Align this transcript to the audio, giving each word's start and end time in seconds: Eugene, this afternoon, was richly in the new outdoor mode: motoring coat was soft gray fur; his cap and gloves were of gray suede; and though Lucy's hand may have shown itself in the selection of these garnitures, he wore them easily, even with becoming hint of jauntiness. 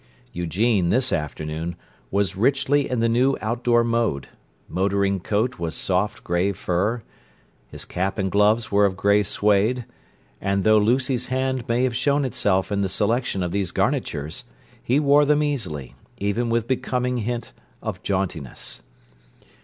Eugene, 0.33 0.89
this 0.89 1.13
afternoon, 1.13 1.75
was 2.09 2.35
richly 2.35 2.89
in 2.89 3.01
the 3.01 3.07
new 3.07 3.37
outdoor 3.39 3.83
mode: 3.83 4.27
motoring 4.67 5.19
coat 5.19 5.59
was 5.59 5.75
soft 5.75 6.23
gray 6.23 6.51
fur; 6.51 7.03
his 7.67 7.85
cap 7.85 8.17
and 8.17 8.31
gloves 8.31 8.71
were 8.71 8.83
of 8.87 8.97
gray 8.97 9.21
suede; 9.21 9.85
and 10.41 10.63
though 10.63 10.79
Lucy's 10.79 11.27
hand 11.27 11.67
may 11.69 11.83
have 11.83 11.95
shown 11.95 12.25
itself 12.25 12.71
in 12.71 12.79
the 12.79 12.89
selection 12.89 13.43
of 13.43 13.51
these 13.51 13.69
garnitures, 13.69 14.45
he 14.81 14.99
wore 14.99 15.23
them 15.23 15.43
easily, 15.43 15.93
even 16.17 16.49
with 16.49 16.67
becoming 16.67 17.17
hint 17.17 17.53
of 17.83 18.01
jauntiness. 18.01 18.81